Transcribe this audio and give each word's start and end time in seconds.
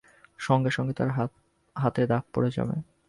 সঙ্গে-সঙ্গে 0.39 0.93
তার 0.93 1.09
হাতে 1.75 2.01
দাগ 2.07 2.23
পড়ে 2.33 2.49
যাবে। 2.51 2.75